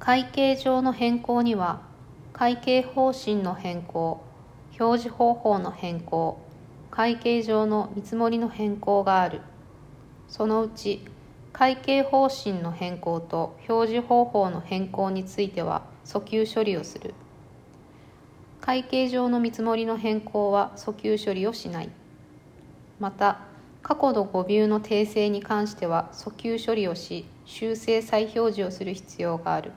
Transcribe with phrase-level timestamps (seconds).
[0.00, 1.82] 会計上の変更には
[2.32, 4.24] 会計方針の変更
[4.78, 6.40] 表示方法の変更
[6.90, 9.40] 会計上の見積もりの変更がある。
[10.28, 11.04] そのうち
[11.52, 17.14] 会計方針の変更と表示方法の変更については訴求処理をする。
[18.60, 21.90] 会計上の見積もりの変更は訴求処理をしない。
[23.00, 23.40] また
[23.82, 29.72] 過去の誤謬の訂正に関しては訴求処理をし修正再表示をする必要がある。